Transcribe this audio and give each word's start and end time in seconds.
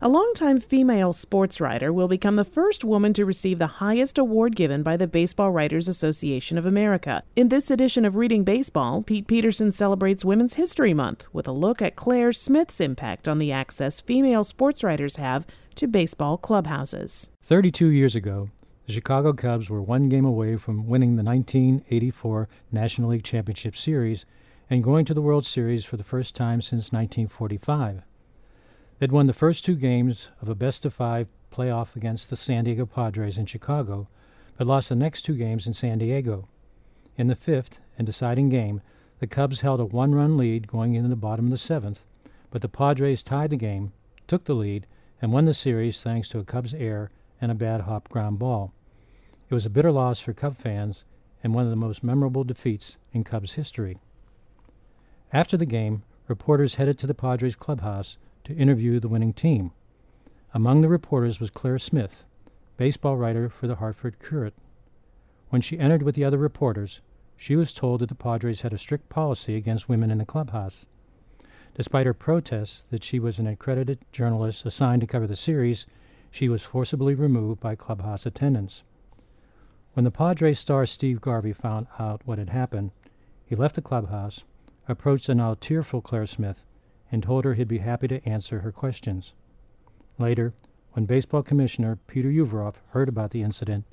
A 0.00 0.08
longtime 0.08 0.60
female 0.60 1.12
sports 1.12 1.60
writer 1.60 1.92
will 1.92 2.06
become 2.06 2.36
the 2.36 2.44
first 2.44 2.84
woman 2.84 3.12
to 3.14 3.24
receive 3.24 3.58
the 3.58 3.66
highest 3.66 4.16
award 4.16 4.54
given 4.54 4.84
by 4.84 4.96
the 4.96 5.08
Baseball 5.08 5.50
Writers 5.50 5.88
Association 5.88 6.56
of 6.56 6.64
America. 6.64 7.24
In 7.34 7.48
this 7.48 7.68
edition 7.68 8.04
of 8.04 8.14
Reading 8.14 8.44
Baseball, 8.44 9.02
Pete 9.02 9.26
Peterson 9.26 9.72
celebrates 9.72 10.24
Women's 10.24 10.54
History 10.54 10.94
Month 10.94 11.26
with 11.32 11.48
a 11.48 11.52
look 11.52 11.82
at 11.82 11.96
Claire 11.96 12.32
Smith's 12.32 12.80
impact 12.80 13.26
on 13.26 13.40
the 13.40 13.50
access 13.50 14.00
female 14.00 14.44
sports 14.44 14.84
writers 14.84 15.16
have 15.16 15.44
to 15.74 15.88
baseball 15.88 16.38
clubhouses. 16.38 17.30
32 17.42 17.88
years 17.88 18.14
ago, 18.14 18.50
the 18.86 18.92
Chicago 18.92 19.32
Cubs 19.32 19.68
were 19.68 19.82
one 19.82 20.08
game 20.08 20.24
away 20.24 20.56
from 20.58 20.86
winning 20.86 21.16
the 21.16 21.24
1984 21.24 22.48
National 22.70 23.10
League 23.10 23.24
Championship 23.24 23.76
Series 23.76 24.26
and 24.70 24.84
going 24.84 25.04
to 25.06 25.14
the 25.14 25.22
World 25.22 25.44
Series 25.44 25.84
for 25.84 25.96
the 25.96 26.04
first 26.04 26.36
time 26.36 26.62
since 26.62 26.92
1945. 26.92 28.04
They'd 28.98 29.12
won 29.12 29.26
the 29.26 29.32
first 29.32 29.64
two 29.64 29.76
games 29.76 30.28
of 30.42 30.48
a 30.48 30.56
best 30.56 30.84
of 30.84 30.92
five 30.92 31.28
playoff 31.52 31.94
against 31.94 32.30
the 32.30 32.36
San 32.36 32.64
Diego 32.64 32.84
Padres 32.84 33.38
in 33.38 33.46
Chicago, 33.46 34.08
but 34.56 34.66
lost 34.66 34.88
the 34.88 34.96
next 34.96 35.22
two 35.22 35.34
games 35.34 35.66
in 35.66 35.72
San 35.72 35.98
Diego. 35.98 36.48
In 37.16 37.26
the 37.26 37.36
fifth 37.36 37.80
and 37.96 38.06
deciding 38.06 38.48
game, 38.48 38.80
the 39.20 39.26
Cubs 39.26 39.60
held 39.60 39.80
a 39.80 39.84
one 39.84 40.14
run 40.14 40.36
lead 40.36 40.66
going 40.66 40.94
into 40.94 41.08
the 41.08 41.16
bottom 41.16 41.46
of 41.46 41.50
the 41.52 41.58
seventh, 41.58 42.02
but 42.50 42.60
the 42.60 42.68
Padres 42.68 43.22
tied 43.22 43.50
the 43.50 43.56
game, 43.56 43.92
took 44.26 44.44
the 44.44 44.54
lead, 44.54 44.86
and 45.22 45.32
won 45.32 45.44
the 45.44 45.54
series 45.54 46.02
thanks 46.02 46.28
to 46.28 46.38
a 46.38 46.44
Cubs 46.44 46.74
error 46.74 47.10
and 47.40 47.52
a 47.52 47.56
bad 47.56 47.82
hop 47.82 48.08
ground 48.08 48.38
ball. 48.38 48.72
It 49.48 49.54
was 49.54 49.66
a 49.66 49.70
bitter 49.70 49.92
loss 49.92 50.18
for 50.18 50.32
Cub 50.32 50.56
fans 50.56 51.04
and 51.42 51.54
one 51.54 51.64
of 51.64 51.70
the 51.70 51.76
most 51.76 52.02
memorable 52.02 52.44
defeats 52.44 52.98
in 53.12 53.22
Cubs 53.22 53.54
history. 53.54 53.98
After 55.32 55.56
the 55.56 55.66
game, 55.66 56.02
reporters 56.26 56.76
headed 56.76 56.98
to 56.98 57.06
the 57.06 57.14
Padres 57.14 57.56
clubhouse 57.56 58.18
to 58.48 58.56
interview 58.56 58.98
the 58.98 59.08
winning 59.08 59.34
team. 59.34 59.72
Among 60.54 60.80
the 60.80 60.88
reporters 60.88 61.38
was 61.38 61.50
Claire 61.50 61.78
Smith, 61.78 62.24
baseball 62.78 63.14
writer 63.14 63.50
for 63.50 63.66
the 63.66 63.74
Hartford 63.74 64.18
Courant. 64.18 64.54
When 65.50 65.60
she 65.60 65.78
entered 65.78 66.02
with 66.02 66.14
the 66.14 66.24
other 66.24 66.38
reporters, 66.38 67.02
she 67.36 67.56
was 67.56 67.74
told 67.74 68.00
that 68.00 68.08
the 68.08 68.14
Padres 68.14 68.62
had 68.62 68.72
a 68.72 68.78
strict 68.78 69.10
policy 69.10 69.54
against 69.54 69.88
women 69.88 70.10
in 70.10 70.16
the 70.16 70.24
clubhouse. 70.24 70.86
Despite 71.74 72.06
her 72.06 72.14
protests 72.14 72.84
that 72.84 73.04
she 73.04 73.20
was 73.20 73.38
an 73.38 73.46
accredited 73.46 73.98
journalist 74.12 74.64
assigned 74.64 75.02
to 75.02 75.06
cover 75.06 75.26
the 75.26 75.36
series, 75.36 75.86
she 76.30 76.48
was 76.48 76.62
forcibly 76.62 77.14
removed 77.14 77.60
by 77.60 77.74
clubhouse 77.74 78.24
attendants. 78.24 78.82
When 79.92 80.04
the 80.04 80.10
Padres 80.10 80.58
star 80.58 80.86
Steve 80.86 81.20
Garvey 81.20 81.52
found 81.52 81.86
out 81.98 82.22
what 82.24 82.38
had 82.38 82.48
happened, 82.48 82.92
he 83.44 83.54
left 83.54 83.74
the 83.74 83.82
clubhouse, 83.82 84.44
approached 84.88 85.26
the 85.26 85.34
now 85.34 85.54
tearful 85.60 86.00
Claire 86.00 86.24
Smith, 86.24 86.64
and 87.10 87.22
told 87.22 87.44
her 87.44 87.54
he'd 87.54 87.68
be 87.68 87.78
happy 87.78 88.08
to 88.08 88.26
answer 88.28 88.60
her 88.60 88.72
questions. 88.72 89.34
Later, 90.18 90.52
when 90.92 91.06
Baseball 91.06 91.42
Commissioner 91.42 91.98
Peter 92.06 92.28
Ueberroth 92.28 92.80
heard 92.90 93.08
about 93.08 93.30
the 93.30 93.42
incident, 93.42 93.84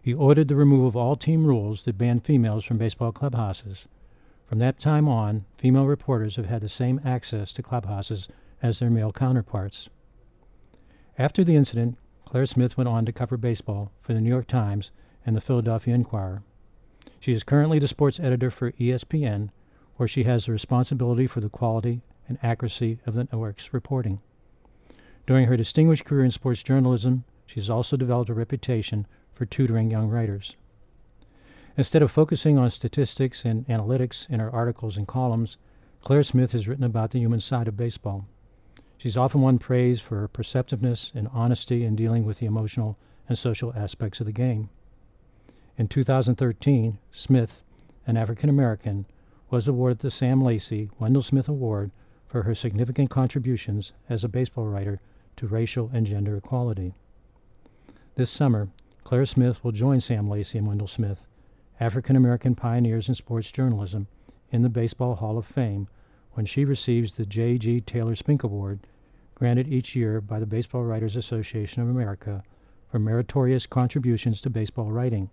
he 0.00 0.14
ordered 0.14 0.48
the 0.48 0.56
removal 0.56 0.86
of 0.86 0.96
all 0.96 1.16
team 1.16 1.46
rules 1.46 1.82
that 1.82 1.98
banned 1.98 2.24
females 2.24 2.64
from 2.64 2.78
baseball 2.78 3.12
clubhouses. 3.12 3.88
From 4.46 4.60
that 4.60 4.78
time 4.78 5.08
on, 5.08 5.44
female 5.58 5.86
reporters 5.86 6.36
have 6.36 6.46
had 6.46 6.62
the 6.62 6.68
same 6.68 7.00
access 7.04 7.52
to 7.54 7.62
clubhouses 7.62 8.28
as 8.62 8.78
their 8.78 8.90
male 8.90 9.12
counterparts. 9.12 9.88
After 11.18 11.42
the 11.42 11.56
incident, 11.56 11.98
Claire 12.24 12.46
Smith 12.46 12.76
went 12.76 12.88
on 12.88 13.04
to 13.06 13.12
cover 13.12 13.36
baseball 13.36 13.90
for 14.00 14.14
the 14.14 14.20
New 14.20 14.30
York 14.30 14.46
Times 14.46 14.92
and 15.24 15.36
the 15.36 15.40
Philadelphia 15.40 15.94
Inquirer. 15.94 16.42
She 17.20 17.32
is 17.32 17.42
currently 17.42 17.78
the 17.78 17.88
sports 17.88 18.20
editor 18.20 18.50
for 18.50 18.72
ESPN, 18.72 19.50
where 19.96 20.08
she 20.08 20.24
has 20.24 20.46
the 20.46 20.52
responsibility 20.52 21.26
for 21.26 21.40
the 21.40 21.48
quality 21.48 22.02
and 22.28 22.38
accuracy 22.42 22.98
of 23.06 23.14
the 23.14 23.24
network's 23.24 23.72
reporting. 23.72 24.20
During 25.26 25.46
her 25.46 25.56
distinguished 25.56 26.04
career 26.04 26.24
in 26.24 26.30
sports 26.30 26.62
journalism, 26.62 27.24
she 27.46 27.60
has 27.60 27.70
also 27.70 27.96
developed 27.96 28.30
a 28.30 28.34
reputation 28.34 29.06
for 29.34 29.44
tutoring 29.46 29.90
young 29.90 30.08
writers. 30.08 30.56
Instead 31.76 32.02
of 32.02 32.10
focusing 32.10 32.58
on 32.58 32.70
statistics 32.70 33.44
and 33.44 33.66
analytics 33.66 34.28
in 34.30 34.40
her 34.40 34.50
articles 34.50 34.96
and 34.96 35.06
columns, 35.06 35.58
Claire 36.00 36.22
Smith 36.22 36.52
has 36.52 36.66
written 36.66 36.84
about 36.84 37.10
the 37.10 37.18
human 37.18 37.40
side 37.40 37.68
of 37.68 37.76
baseball. 37.76 38.26
She's 38.96 39.16
often 39.16 39.42
won 39.42 39.58
praise 39.58 40.00
for 40.00 40.20
her 40.20 40.28
perceptiveness 40.28 41.12
and 41.14 41.28
honesty 41.32 41.84
in 41.84 41.96
dealing 41.96 42.24
with 42.24 42.38
the 42.38 42.46
emotional 42.46 42.96
and 43.28 43.36
social 43.36 43.74
aspects 43.74 44.20
of 44.20 44.26
the 44.26 44.32
game. 44.32 44.70
In 45.76 45.88
2013, 45.88 46.98
Smith, 47.10 47.62
an 48.06 48.16
African 48.16 48.48
American, 48.48 49.04
was 49.50 49.68
awarded 49.68 49.98
the 49.98 50.10
Sam 50.10 50.42
Lacy 50.42 50.90
Wendell 50.98 51.22
Smith 51.22 51.48
Award 51.48 51.90
for 52.26 52.42
her 52.42 52.54
significant 52.54 53.10
contributions 53.10 53.92
as 54.08 54.24
a 54.24 54.28
baseball 54.28 54.66
writer 54.66 55.00
to 55.36 55.46
racial 55.46 55.90
and 55.92 56.06
gender 56.06 56.36
equality. 56.36 56.94
This 58.16 58.30
summer, 58.30 58.68
Claire 59.04 59.26
Smith 59.26 59.62
will 59.62 59.72
join 59.72 60.00
Sam 60.00 60.28
Lacy 60.28 60.58
and 60.58 60.66
Wendell 60.66 60.86
Smith, 60.86 61.22
African 61.78 62.16
American 62.16 62.54
pioneers 62.54 63.08
in 63.08 63.14
sports 63.14 63.52
journalism, 63.52 64.08
in 64.50 64.62
the 64.62 64.68
Baseball 64.68 65.16
Hall 65.16 65.38
of 65.38 65.46
Fame 65.46 65.88
when 66.32 66.46
she 66.46 66.64
receives 66.64 67.14
the 67.14 67.26
J.G. 67.26 67.80
Taylor 67.82 68.14
Spink 68.14 68.42
Award, 68.42 68.80
granted 69.34 69.68
each 69.68 69.94
year 69.94 70.20
by 70.20 70.38
the 70.38 70.46
Baseball 70.46 70.82
Writers 70.82 71.16
Association 71.16 71.82
of 71.82 71.88
America 71.88 72.42
for 72.90 72.98
meritorious 72.98 73.66
contributions 73.66 74.40
to 74.40 74.50
baseball 74.50 74.90
writing. 74.90 75.30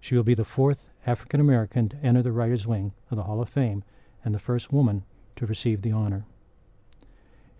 She 0.00 0.16
will 0.16 0.22
be 0.24 0.34
the 0.34 0.44
fourth 0.44 0.88
African 1.06 1.40
American 1.40 1.88
to 1.88 1.96
enter 1.98 2.22
the 2.22 2.32
Writers' 2.32 2.66
Wing 2.66 2.92
of 3.10 3.16
the 3.16 3.24
Hall 3.24 3.40
of 3.40 3.48
Fame 3.48 3.84
and 4.24 4.34
the 4.34 4.40
first 4.40 4.72
woman 4.72 5.04
to 5.36 5.46
receive 5.46 5.82
the 5.82 5.92
honor. 5.92 6.24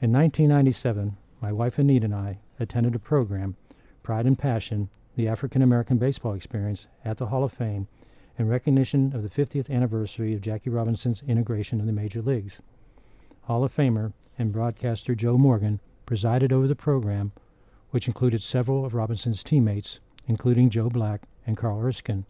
In 0.00 0.12
1997, 0.12 1.16
my 1.40 1.52
wife 1.52 1.78
Anita 1.78 2.04
and 2.04 2.14
I 2.14 2.38
attended 2.58 2.94
a 2.94 2.98
program, 2.98 3.56
Pride 4.02 4.26
and 4.26 4.38
Passion, 4.38 4.88
the 5.16 5.28
African 5.28 5.62
American 5.62 5.98
Baseball 5.98 6.34
Experience, 6.34 6.86
at 7.04 7.18
the 7.18 7.26
Hall 7.26 7.44
of 7.44 7.52
Fame 7.52 7.88
in 8.38 8.48
recognition 8.48 9.12
of 9.14 9.22
the 9.22 9.28
50th 9.28 9.70
anniversary 9.70 10.34
of 10.34 10.40
Jackie 10.40 10.70
Robinson's 10.70 11.22
integration 11.26 11.80
in 11.80 11.86
the 11.86 11.92
major 11.92 12.22
leagues. 12.22 12.62
Hall 13.42 13.64
of 13.64 13.74
Famer 13.74 14.12
and 14.38 14.52
broadcaster 14.52 15.14
Joe 15.14 15.36
Morgan 15.36 15.80
presided 16.06 16.52
over 16.52 16.66
the 16.66 16.74
program, 16.74 17.32
which 17.90 18.08
included 18.08 18.42
several 18.42 18.84
of 18.84 18.94
Robinson's 18.94 19.44
teammates, 19.44 20.00
including 20.26 20.70
Joe 20.70 20.88
Black 20.88 21.22
and 21.46 21.56
Carl 21.56 21.80
Erskine. 21.80 22.24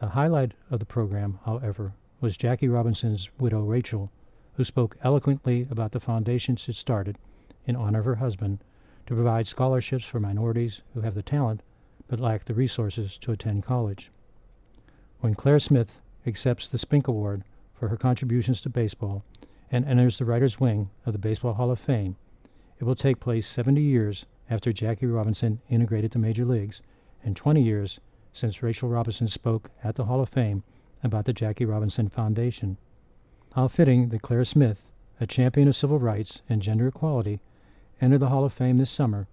The 0.00 0.08
highlight 0.08 0.52
of 0.70 0.78
the 0.78 0.86
program, 0.86 1.40
however, 1.44 1.94
was 2.20 2.36
Jackie 2.36 2.68
Robinson's 2.68 3.30
widow 3.38 3.62
Rachel, 3.62 4.12
who 4.58 4.64
spoke 4.64 4.96
eloquently 5.04 5.68
about 5.70 5.92
the 5.92 6.00
foundation 6.00 6.56
she 6.56 6.72
started 6.72 7.16
in 7.64 7.76
honor 7.76 8.00
of 8.00 8.04
her 8.04 8.16
husband 8.16 8.58
to 9.06 9.14
provide 9.14 9.46
scholarships 9.46 10.04
for 10.04 10.18
minorities 10.18 10.82
who 10.94 11.02
have 11.02 11.14
the 11.14 11.22
talent 11.22 11.62
but 12.08 12.18
lack 12.18 12.44
the 12.44 12.54
resources 12.54 13.16
to 13.16 13.30
attend 13.30 13.62
college. 13.62 14.10
When 15.20 15.36
Claire 15.36 15.60
Smith 15.60 16.00
accepts 16.26 16.68
the 16.68 16.76
Spink 16.76 17.06
Award 17.06 17.44
for 17.72 17.86
her 17.86 17.96
contributions 17.96 18.60
to 18.62 18.68
baseball 18.68 19.22
and 19.70 19.84
enters 19.84 20.18
the 20.18 20.24
Writers' 20.24 20.58
Wing 20.58 20.90
of 21.06 21.12
the 21.12 21.20
Baseball 21.20 21.52
Hall 21.52 21.70
of 21.70 21.78
Fame, 21.78 22.16
it 22.80 22.84
will 22.84 22.96
take 22.96 23.20
place 23.20 23.46
70 23.46 23.80
years 23.80 24.26
after 24.50 24.72
Jackie 24.72 25.06
Robinson 25.06 25.60
integrated 25.70 26.10
the 26.10 26.18
major 26.18 26.44
leagues 26.44 26.82
and 27.22 27.36
20 27.36 27.62
years 27.62 28.00
since 28.32 28.60
Rachel 28.60 28.88
Robinson 28.88 29.28
spoke 29.28 29.70
at 29.84 29.94
the 29.94 30.06
Hall 30.06 30.20
of 30.20 30.28
Fame 30.28 30.64
about 31.04 31.26
the 31.26 31.32
Jackie 31.32 31.64
Robinson 31.64 32.08
Foundation. 32.08 32.76
How 33.54 33.66
fitting 33.66 34.10
that 34.10 34.22
Claire 34.22 34.44
Smith, 34.44 34.90
a 35.20 35.26
champion 35.26 35.68
of 35.68 35.76
civil 35.76 35.98
rights 35.98 36.42
and 36.48 36.62
gender 36.62 36.86
equality, 36.86 37.40
entered 38.00 38.20
the 38.20 38.28
Hall 38.28 38.44
of 38.44 38.52
Fame 38.52 38.76
this 38.76 38.90
summer 38.90 39.26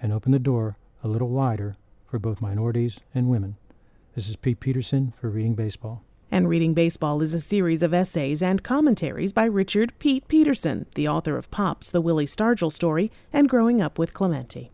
and 0.00 0.12
opened 0.12 0.34
the 0.34 0.38
door 0.38 0.76
a 1.02 1.08
little 1.08 1.28
wider 1.30 1.76
for 2.04 2.18
both 2.18 2.40
minorities 2.40 3.00
and 3.14 3.28
women. 3.28 3.56
This 4.14 4.28
is 4.28 4.36
Pete 4.36 4.60
Peterson 4.60 5.12
for 5.18 5.28
Reading 5.28 5.54
Baseball. 5.54 6.02
And 6.30 6.48
Reading 6.48 6.74
Baseball 6.74 7.22
is 7.22 7.34
a 7.34 7.40
series 7.40 7.82
of 7.82 7.94
essays 7.94 8.42
and 8.42 8.62
commentaries 8.62 9.32
by 9.32 9.44
Richard 9.44 9.98
Pete 9.98 10.28
Peterson, 10.28 10.86
the 10.94 11.08
author 11.08 11.36
of 11.36 11.50
Pops, 11.50 11.90
the 11.90 12.00
Willie 12.00 12.26
Stargell 12.26 12.70
story, 12.70 13.10
and 13.32 13.48
Growing 13.48 13.80
Up 13.80 13.98
with 13.98 14.14
Clemente. 14.14 14.70